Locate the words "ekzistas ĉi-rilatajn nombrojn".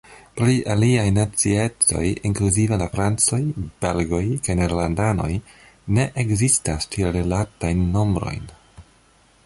6.25-8.51